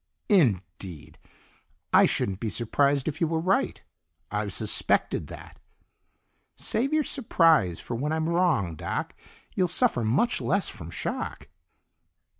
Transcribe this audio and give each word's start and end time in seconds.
"Indeed? 0.29 1.19
I 1.93 2.07
shouldn't 2.07 2.39
be 2.39 2.49
surprised 2.49 3.07
if 3.07 3.21
you 3.21 3.27
were 3.27 3.39
right; 3.39 3.83
I've 4.31 4.51
suspected 4.51 5.27
that." 5.27 5.59
"Save 6.55 6.91
your 6.91 7.03
surprise 7.03 7.79
for 7.79 7.93
when 7.93 8.11
I'm 8.11 8.27
wrong, 8.27 8.75
Doc. 8.75 9.13
You'll 9.53 9.67
suffer 9.67 10.03
much 10.03 10.41
less 10.41 10.67
from 10.67 10.89
shock." 10.89 11.49